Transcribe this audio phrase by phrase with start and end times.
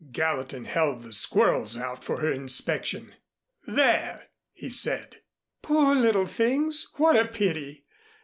[0.11, 3.13] Gallatin held the squirrels out for her inspection.
[3.67, 5.17] "There!" he said.
[5.61, 7.85] "Poor little things, what a pity!